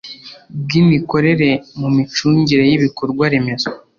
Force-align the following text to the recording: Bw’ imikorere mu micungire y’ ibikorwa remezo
Bw’ 0.61 0.69
imikorere 0.81 1.49
mu 1.79 1.87
micungire 1.97 2.63
y’ 2.69 2.75
ibikorwa 2.77 3.23
remezo 3.33 3.69